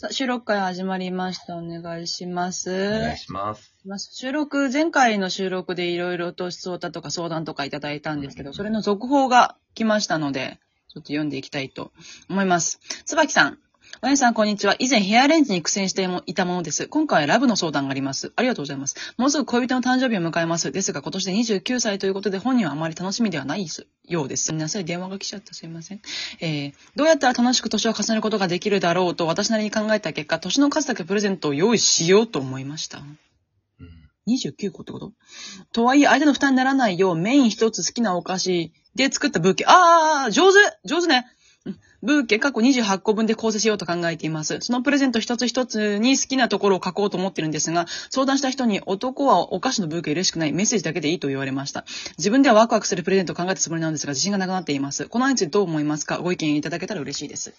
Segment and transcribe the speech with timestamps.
[0.00, 1.56] さあ、収録会始まりました。
[1.56, 2.70] お願いします。
[2.70, 3.74] お願いします。
[4.12, 11.90] 収録、前回の収録でいろいろと質問とか相談とかいただいたんですけど、それの続報が来ましたので、ちょっと読んでいきたいと
[12.30, 12.78] 思います。
[13.06, 13.58] 椿さん。
[14.02, 14.76] おやさん、こんにちは。
[14.78, 16.86] 以前ヘアレンジに苦戦していたものです。
[16.86, 18.32] 今回はラブの相談があります。
[18.36, 18.94] ありがとうございます。
[19.16, 20.70] もうすぐ恋人の誕生日を迎えます。
[20.70, 23.66] ですが、今年で29歳ということで、本人はあまり楽しみではない
[24.04, 24.44] ようです。
[24.44, 24.84] すみません。
[24.84, 25.52] 電話が来ちゃった。
[25.52, 26.00] すいません。
[26.40, 32.98] えー、どうやったら楽しく年を重ねることができるだろうと、私なりに考えた結果、年の数だけプレゼントを用意しようと思いました。
[32.98, 33.18] うん
[34.28, 35.12] 29個ってこと？
[35.72, 39.64] とはいえ、相手の負担にならないよう、メイン一つ好きなお菓子で作ったブーケ。
[39.66, 41.37] あー、上手上手ねうん
[42.02, 44.58] ブーケ過去28個分で構成しようと考えています。
[44.60, 51.84] そのプレゼント一つ一つに好きなところを書こうと思ってるんですが、相談した人に男はお菓子のブーケ嬉しくないメッセージだけでいいと言われました。
[52.18, 55.08] 自分ではワクワクするプレゼントを考えたつもりなんですが、自信がなくなっています。
[55.08, 56.18] この案についてどう思いますか？
[56.18, 57.52] ご意見いただけたら嬉しいです。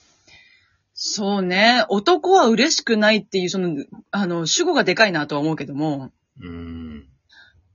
[0.94, 1.86] そうね。
[1.88, 6.12] 男は嬉しくないっていう、その、あの、主語がでかいなとは思うけども、
[6.42, 7.06] うーん。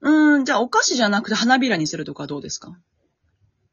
[0.03, 2.77] うーん、じゃあお菓子じゃなくて花びらにするとかどうですか？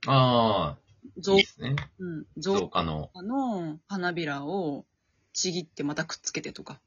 [0.07, 0.80] ああ、
[1.17, 1.75] 造ですね。
[1.99, 3.09] うん、増造加の。
[3.13, 4.85] 花の花びらを
[5.33, 6.79] ちぎってまたくっつけてとか。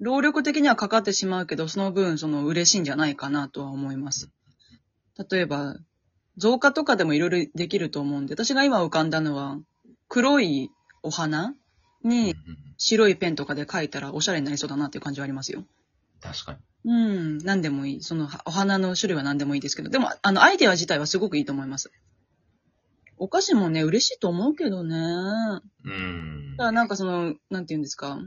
[0.00, 4.30] 労力的にはかかってしまうけど、その分、その嬉しいんじゃないかなとは思います。
[5.30, 5.76] 例えば、
[6.36, 9.58] 造花とかでもいろいろできると思うんで、私が今浮かんだのは、
[10.08, 10.70] 黒い
[11.02, 11.54] お花
[12.04, 12.36] に
[12.76, 15.64] 白いペンとかで描いたらおしゃれになりそうだなっていう感じはありますよ。
[16.20, 16.58] 確かに。
[16.84, 18.02] うん、何でもいい。
[18.02, 21.90] その、お花の種類は何でもいいですけど、でも、あの、アイデア自体はすごくいいと思います。
[23.18, 24.96] お菓子もね、嬉しいと思うけどね。
[24.96, 26.64] うーんだか。
[26.66, 28.18] らなんかその、なんて言うんですか？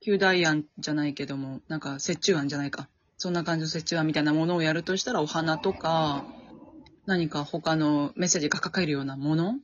[0.00, 2.88] 旧大案じゃないけども、なんか折衷案じゃないか。
[3.18, 6.24] そんな感じの折衷案みたいなものをやるとしたら、お花とか、
[7.06, 9.58] 何か他のメッセージが書かれるようなもの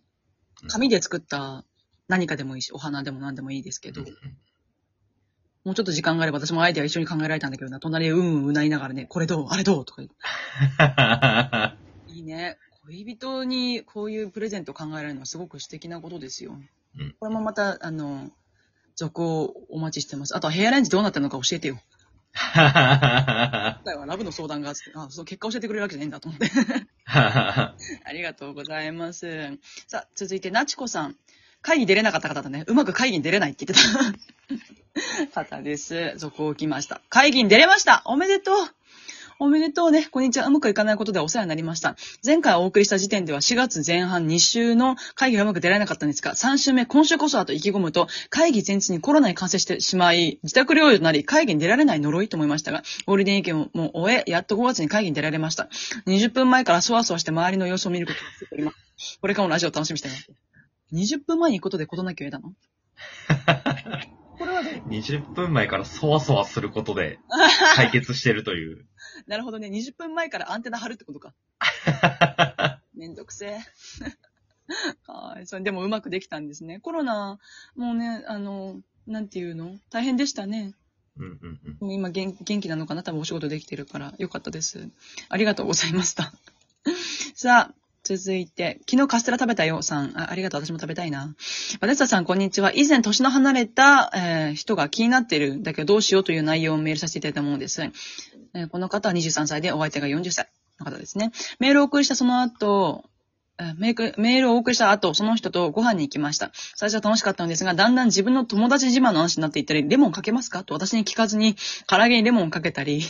[0.69, 1.65] 紙で作った
[2.09, 4.09] 何かでもいいし、お花でも何でもいいですけどうん、
[5.65, 9.47] もうちょっと時間があれば私もアイデア一緒に考えられたんだけどな、隣でうんうんうなりながらね、これどう？
[9.51, 9.85] あれどう？
[9.85, 10.11] とか言っ
[12.09, 12.13] て。
[12.13, 12.59] いいね。
[12.89, 16.53] 恋人にこういうプレゼントを考えられるのはすごく素敵なことですよ。
[16.53, 18.31] うんこれもまた、あの、
[18.97, 20.35] 続をお待ちしてます。
[20.35, 21.79] あとはヘアレンジどうなってるのか教えてよ。
[22.33, 26.51] 今回はラブの相談があって、あ、そう、結果教えてくれるわけじゃないんだと思って。
[27.07, 27.77] あ
[28.13, 29.59] りがとうございます。
[29.87, 31.17] さあ、続いて、なちこさん。
[31.61, 32.65] 会議出れなかった方だね。
[32.67, 36.15] うまく会議に出れないって言ってた 方です。
[36.17, 37.01] 続を来ました。
[37.11, 38.57] 会議に出れましたおめでとう
[39.41, 40.05] おめでとうね。
[40.11, 40.49] こんにちは。
[40.49, 41.95] うまくいかないことでお世話になりました。
[42.27, 55.69] 前回お送りした時点では4月前半2週の会議がうまく出られなかったんですが、3週目、今週こそはと意気込むと、会議前日にコロナに感染してしまい、自宅療養となり、会議に出られない呪いと思いましたが、ゴールデンウィークも終え、やっと5月に会議に出られました。
[56.09, 59.19] 20分前からそわそわして周りの様子を見ることができております。
[59.21, 60.33] これからもラジオを楽しみにしています。
[60.93, 62.55] 20分前に行くことで事なきを得たの？
[64.39, 67.19] これはどう？20分前からそわそわすることで
[67.75, 68.87] 解決してるという。
[69.27, 69.69] なるほどね。
[69.69, 71.35] 20分前からアンテナ張るってことか。
[72.95, 73.61] めんどくせえ。
[75.07, 75.47] はい。
[75.47, 76.81] それでもうまくできたんですね。
[76.81, 77.39] コロナ、
[77.75, 79.79] もうね、あの、なんていうの？
[79.91, 80.75] 大変でしたね。
[81.17, 81.91] うんうんうん。
[81.91, 83.03] 今元元気なのかな？
[83.03, 84.91] 多分お仕事できてるからよかったです。
[85.29, 86.33] ありがとうございました。
[87.35, 87.75] さあ、
[88.17, 90.19] 続いて、昨日カステラ食べたよ、さん。
[90.19, 91.35] あありがとう、私も食べたいな。
[91.79, 92.73] バネッサさん、こんにちは。
[92.75, 97.83] 以前、年の離れた、えー人が気になっているだけど、どうしようという内容をメールさせていただいたものです。
[97.83, 100.49] えーこの方は23歳で、お相手が40歳
[100.81, 101.33] の方ですね。
[101.59, 103.05] メールを送りしたその後、
[103.77, 106.51] メールメールをお送りした後、その人とご飯に行きました。
[106.77, 110.65] 最初は楽しかったのですが、だんだん自分の友達自慢の話になっていったり、レモンかけますか？
[110.65, 113.03] と私に聞かずに、唐揚げにレモンかけたり、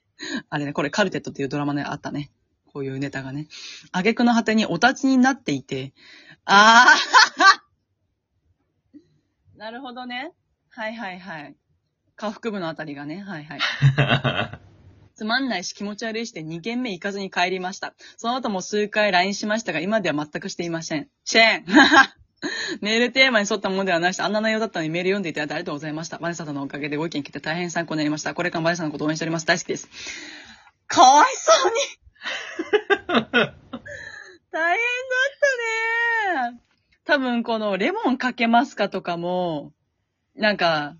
[0.48, 2.30] あれね、これカルテットっていうドラマね、あったね。
[2.76, 3.48] こういうネタがね。
[3.90, 5.94] 挙句の果てにお立ちになっていて、
[6.44, 10.34] あー なるほどね。
[10.68, 11.56] はいはいはい。
[12.16, 13.60] 下腹部のあたりがね、はいはい。
[15.16, 17.94] つまんないし気持ち悪いして2軒目行かずに帰りました。
[18.18, 21.08] その後も数回 LINE しましたが、今では全くしていません。
[21.24, 21.76] シェーン
[22.84, 26.18] メールテーマに沿ったものではないし、あんな内容だったのにメール読んでいただいてありがとうございました。
[26.18, 28.34] バネサタのおかげでご意見聞いて大変参考になりました。
[28.34, 29.46] これからもバネサタのことを応援しております。
[29.46, 29.88] 大好きです。
[30.86, 32.05] かわいそうに
[33.06, 33.52] 大変だっ
[36.40, 36.60] たね
[37.04, 39.72] 多分このレモンかけますかとかも、
[40.34, 40.96] なんか、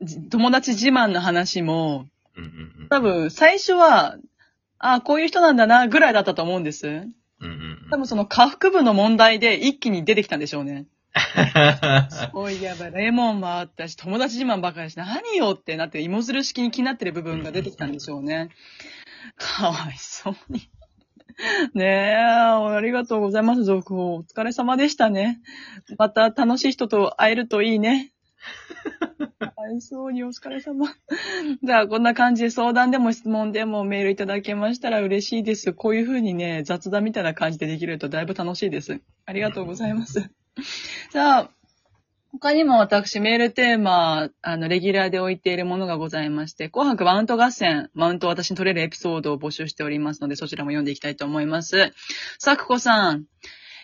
[0.00, 2.06] じ友達自慢の話も、
[2.36, 2.88] うんうんうん。
[2.88, 4.16] 多分最初は、
[4.78, 6.86] あこういう人なんだな、ぐらいだったと思うんです。
[6.86, 7.04] うん
[7.40, 7.50] うん
[7.84, 7.88] うん。
[7.90, 10.86] 多分その下腹部の問題で一気に出てきたんでしょうね。
[12.32, 18.50] おい、やばい、レモンもあったし、友達自慢ばかりだし、何よってなって、芋づる式に気になってる部分が出てきたんでしょうね。
[19.36, 20.68] かわいそうに。
[21.74, 24.14] ねえ、ありがとうございます、続報。
[24.14, 25.40] お疲れ様でしたね。
[25.98, 28.12] また楽しい人と会えるといいね。
[29.38, 30.86] かわいそうにお疲れ様。
[31.62, 35.72] じゃあ、こんな感じで相談でも質問でもメールいただけましたら嬉しいです。
[35.72, 39.00] こういう風にね、雑談みたいな感じでできるとだいぶ楽しいです。
[39.26, 40.30] ありがとうございます。
[41.10, 41.50] じゃあ、
[42.40, 51.92] 他にも私メールテーマ、あの、レギュラーで置いているものがございまして、紅白マウント合戦、マウント私に取れるエピソードを募集しておりますので、そちらも読んでいきたいと思います。
[52.40, 53.24] さくこさん、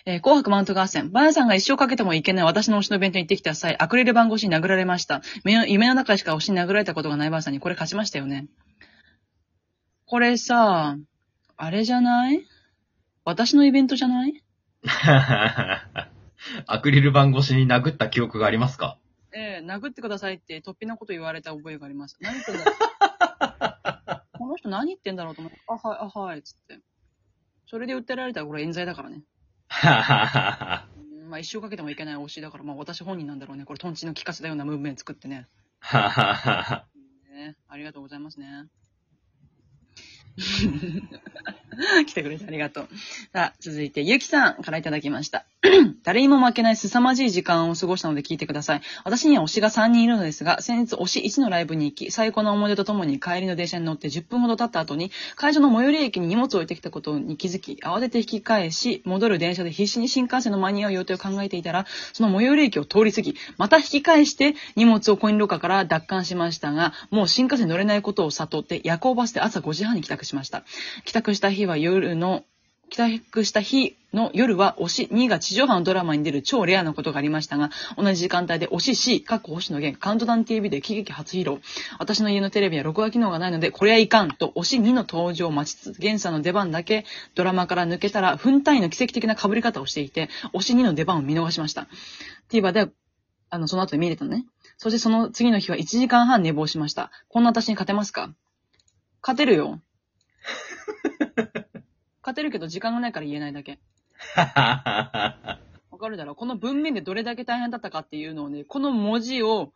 [0.04, 1.10] えー紅白マウント合戦。
[1.12, 5.22] バヤさんが一生かけてもいけない私の推しのイベントに行ってきた際、アクリル板越しに殴られました。
[5.44, 8.48] 夢の中しか推しに殴られたことがないバヤさんにこれ勝ちましたよね。
[10.06, 10.96] これさ、
[11.56, 12.44] あれじゃない？
[13.24, 14.42] 私のイベントじゃない？
[16.66, 18.98] アクリル板越しに殴った記憶がありますか？
[19.32, 22.16] ええ殴ってくださいって、突飛なこと言われた覚えがあります。
[22.20, 22.74] 何言ってんだろう
[24.38, 26.80] この人何言ってんだろうと思って、あ、はい、あ、はい、つって。
[27.66, 29.22] それで訴えられたらこれ冤罪だからね。
[31.22, 33.64] うんまあ一生かけてもいけない推しだから、まあ私本人なんだろうね。
[33.64, 35.46] これトンチの効かせたようなムーブメント作ってね。
[37.30, 38.66] ねありがとうございますね。
[42.06, 42.88] 来てくれてありがとう。
[43.32, 45.46] さあ、続いて、ゆきさんからいただきました。
[46.04, 48.80] 誰にも負けない凄まじい時間を過ごしたので聞いてください。
[49.04, 61.84] 私には推しが3人いるのですが、先日推し1のライブに行き、最高の思い出とともに帰りの電車に乗って10分ほど経った後に、会場の最寄り駅に荷物を置いてきたことに気づき、慌てて引き返し、戻る電車で必死に新幹線の間に合う予定を考えていたら、
[62.14, 70.64] その最寄り駅を通り過ぎ、また引き返して荷物をコインロッカーから奪還しましたが、もう新幹線乗れないことを悟って夜行バスで朝5時半に帰宅しました。
[71.04, 72.44] 帰宅した日は夜の
[72.90, 81.58] 帰宅した日の夜は推し2が地上波のドラマに出る超レアなことがありましたが、同じ時間帯で推し C、かっこ星野源、カウントダウン TV で喜劇初披露。
[81.98, 87.04] 私の家のテレビは録画機能がないので、これはいかんと推し2の登場を待ちつつ、源さんの出番だけ
[87.34, 91.86] ドラマから抜けたら、分単位の奇跡的な被り方をしていて、推し2の出番を見逃しました。
[92.50, 92.88] TVer で、
[93.50, 94.44] あの、その後で見れたのね。
[94.78, 97.10] そしてその次の日は1時間半寝坊しました。
[97.28, 98.34] こんな私に勝てますか？
[99.22, 99.80] 勝てるよ。
[102.30, 103.80] 勝てるけど時間がないから言えないだけ。
[104.36, 106.32] わかるだろ？
[106.32, 109.72] うこの文面でどれだけ大変だったかっていうのをね、この文字を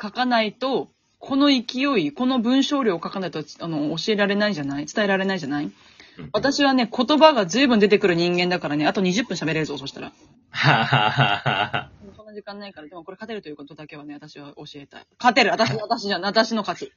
[0.00, 4.86] 書かないと、この勢い、この文章量を書かないと、あの、教えられないじゃない？
[4.86, 5.70] 伝えられないじゃない？
[6.32, 10.12] 私はね、言葉が随分出てくる人間だからね、あと20分喋れるぞ、そしたら。
[12.16, 15.06] そんな時間ないから、でもこれ勝てるということだけはね、私は教えたい。
[15.18, 16.92] 勝てる私、私じゃん、私の勝ち。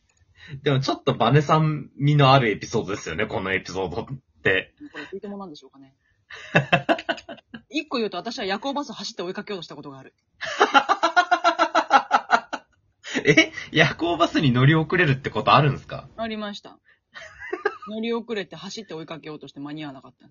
[0.64, 4.08] でもちょっとバネさん味のあるエピソードですよね、このエピソード。
[4.92, 5.94] これ聞いてもなんでしょうかね。
[7.70, 10.14] 一個言うと私は夜行バス走って追いかけようとしたことがある。
[13.26, 13.52] え？
[13.72, 16.08] 夜行バスに乗り遅れるってことあるんですか？
[16.18, 16.78] ありました。
[17.90, 20.28] 乗り遅れて走って追いかけようとして間に合わなかった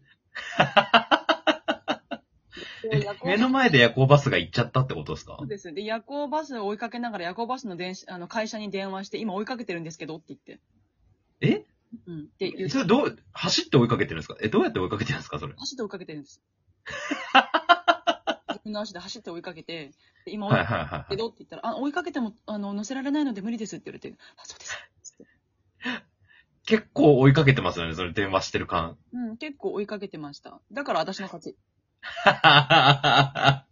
[3.25, 5.37] 目の前で夜行バスが行っちゃったってことですか？
[5.38, 5.73] そうです。
[5.73, 10.61] で、夜行バスを追いかけながら夜行バスの電車あの会社に電話して、今追いかけてるんですけどって言って。
[12.08, 12.20] えうん。
[12.20, 14.37] って言ってそれどう、走って追いかけてるんですか？
[14.40, 15.38] え、どうやって追いかけてるんですか？
[15.38, 15.54] それ。
[15.56, 16.43] 走って追いかけてるんです。
[18.49, 19.93] 自分の足で走って追いかけて、
[20.25, 21.16] で今追いはいかはいはいけて。
[21.16, 24.76] どって言ったら、あ、追いかけても、あの、乗せられないので無理ですって言われて、あ、そうです。
[26.64, 28.96] 結構追いかけてますよね、それ電話してる感。
[29.12, 30.60] うん、結構追いかけてました。
[30.70, 31.56] だから私の勝ち。
[32.25, 33.66] あ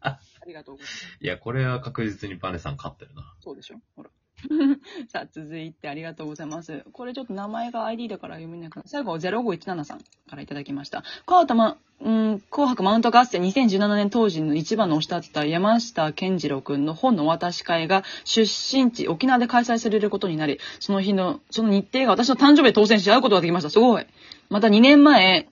[0.46, 1.18] りがとうございます。
[1.20, 3.32] いや、これは確実にバネさん勝ってるな。
[3.40, 3.80] そうでしょ？
[3.94, 4.10] ほら。
[5.08, 6.84] さあ、続いてありがとうございます。
[6.92, 8.86] これちょっと名前が ID だから読めないから。
[8.86, 11.02] 最後、0517さんからいただきました。
[11.26, 23.70] 川田ま、うん、紅白マウント合戦2017年当時の一番の推しだった山下健二郎くんの本の渡し会が出身地沖縄で開催されることになり、その日の、その日程が私の誕生日で当選し会うことができました。
[23.70, 24.06] すごい。
[24.48, 25.48] また2年前、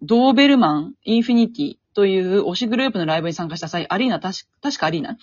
[0.00, 4.44] ドーベルマン、インフィニティという推しグループのライブに参加した際、アリーナ、確
[4.78, 5.18] かアリーナ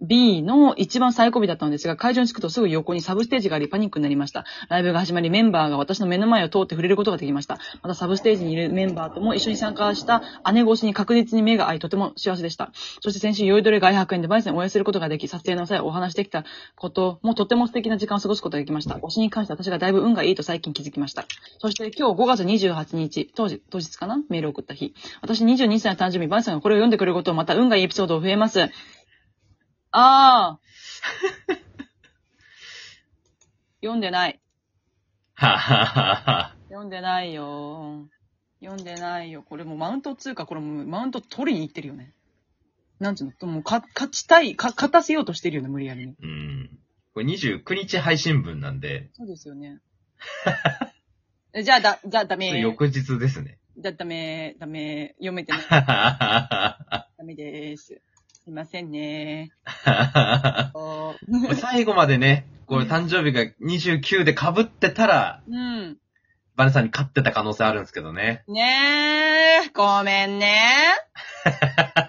[0.00, 4.44] ?B の一番最後尾だったのですが、会場に着くとすぐ横にサブステージがありパニックになりました。
[4.68, 7.58] ライブが始まり、メンバーが私の目の前を通って触れることができました。
[7.82, 10.22] またサブステージにいるメンバーとも一緒に参加した
[10.52, 12.70] 姉越しに確実に目が合い、とても幸せでした。
[13.00, 18.96] そして先週、酔いどれ外白園でバイセンを応援することができ、撮影の際お話できたこともとても素敵な時間を過ごすことができました。
[18.96, 21.24] 推しに関して私がだいぶ運がいいと最近気づきました。
[21.58, 24.18] そして今日5月28日、当時、当日かな？
[24.28, 24.94] メールを送った日。
[25.22, 28.68] 私22歳の誕生日、バイさんがこれを読んでくれることをまた運がいいエピソードを増えます。
[29.90, 31.56] あー。
[33.82, 34.40] 読んでない。
[35.34, 36.56] はははは。
[36.68, 38.08] 読んでないよ。
[38.60, 39.42] 読んでないよ。
[39.42, 42.14] これもうマウント通過、これもうマウント取りに行ってるよね。
[42.98, 43.46] なんつうの？
[43.48, 46.14] もうか、勝ちたい、か、勝たせようとしてるよね、無理やりに。
[46.20, 46.78] うん。
[47.12, 49.80] これ29日配信分なんで、そうですよね。
[51.52, 52.58] え じゃあ、だ、じゃあダメ。
[52.58, 53.58] 翌日ですね。
[53.78, 55.60] だ、ダメ、ダメ、読めてない。
[55.62, 58.00] ははははダメです。
[58.46, 59.50] すいませんね。
[61.60, 65.98] 最後までね、これうん誕生日が29で被ってたら、うん。
[66.54, 68.44] バネさんに勝ってた可能性あるんですけどね。
[68.46, 70.62] ねえ、ごめんね。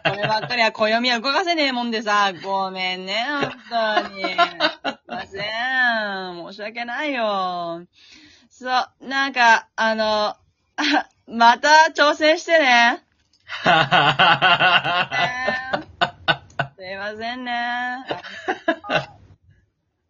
[0.05, 3.25] こればっかりは暦は動かせねえもんでさ、ごめんね、
[3.71, 4.21] 本当に。
[4.21, 4.35] すい
[5.07, 5.41] ません。
[6.51, 7.81] 申し訳ないよ。
[8.51, 8.73] そう、
[9.07, 10.37] なんか、あの、あ
[11.25, 13.03] また挑戦してね。
[16.77, 18.05] すいませんね。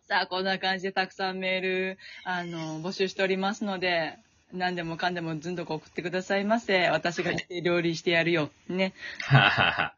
[0.05, 4.17] さあ、こんな感じでたくさんメール、あの、募集しておりますので、
[4.51, 6.89] 何でもかんでもずんどこ送ってくださいませ。
[6.89, 7.31] 私が
[7.63, 8.49] 料理してやるよ。
[8.67, 8.93] ね。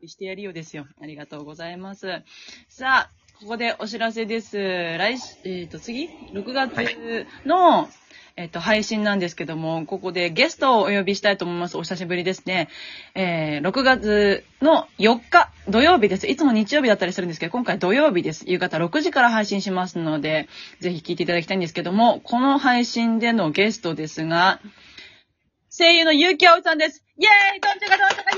[0.06, 0.86] してやるよですよ。
[1.02, 2.22] ありがとうございます。
[2.68, 4.58] さあ、ここでお知らせです。
[4.58, 7.88] 来し、えっ、と、次 ?6 月の、
[8.36, 11.78] えっ、と、配信なんですけども、ここでゲストをお呼びしたいと思います。
[11.78, 12.68] お久しぶりですね。
[13.16, 16.28] えー、6月の4日、土曜日です。
[16.28, 18.44] いつも日曜日だったりするんですけど、今回土曜日です。
[18.46, 20.50] 夕方6時から配信しますので、
[20.82, 24.60] ぜひ聞いていただきたいんですけども、この配信でのゲストですが、
[25.70, 27.06] 声優の結城葵さんです。
[27.18, 28.34] イェーイどんちゃかどんちゃかイ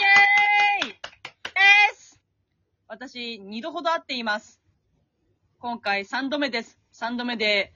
[0.86, 2.20] ェーイです
[2.88, 4.62] 私、二度ほど会っています。
[5.62, 6.80] 今回3度目です。
[6.96, 7.72] 3度目で、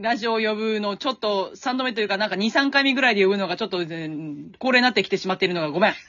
[0.00, 5.94] ラジオを呼ぶの、ちょっと、3度目というか、なんか2、3回目ぐらいで呼ぶのが、ちょっと、恒例になってきてしまっているのがごめん。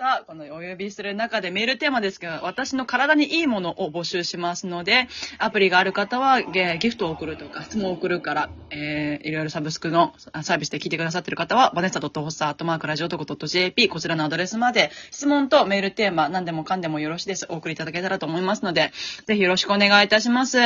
[0.00, 17.44] さあ、このお呼びする中でメールテーマですが、私の体にいいものを募集しますので、アプリがある方はゲギフトを送るとか、質問を送るから、えー、いろいろサブスクのサービスで聞いてくださってる方は、バネッサ .hossa.radiotoko.jp こちらのアドレスまで、質問とメールテーマ、何でもかんでもよろしいです。
[17.50, 18.92] お送りいただけたらと思いますので、
[19.26, 20.56] ぜひよろしくお願いいたします。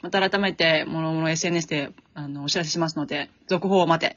[0.00, 4.16] また改めて、もろもろ SNS で、あの、お知らせしますので、続報を待て。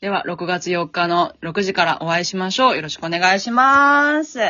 [0.00, 2.76] では、6月4日の6時からお会いしましょう。
[2.76, 4.40] よろしくお願いします。